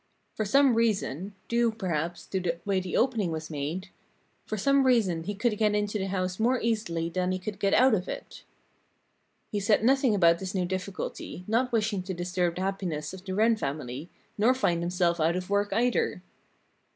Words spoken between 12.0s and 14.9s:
to disturb the happiness of the Wren family, nor find